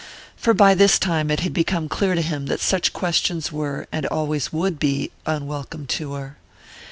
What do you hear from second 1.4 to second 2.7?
had become clear to him that